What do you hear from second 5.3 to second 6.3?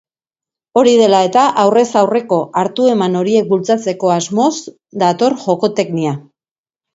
Jokoteknia